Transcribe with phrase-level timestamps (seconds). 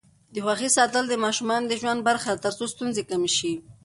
[0.33, 3.53] د خوښۍ ساتل د ماشومانو د ژوند برخه ده ترڅو ستونزې کمې شي.